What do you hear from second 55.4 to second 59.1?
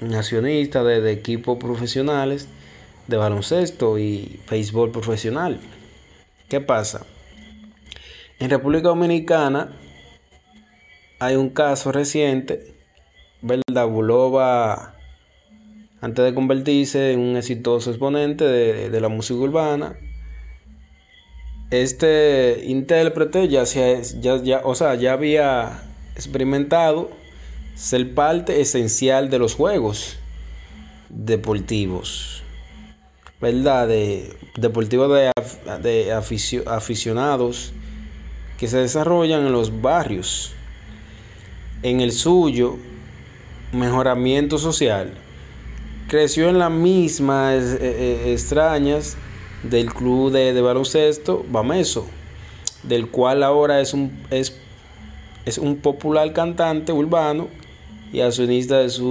es un popular cantante urbano y accionista de su